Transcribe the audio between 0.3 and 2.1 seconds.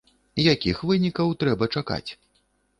Якіх вынікаў трэба чакаць?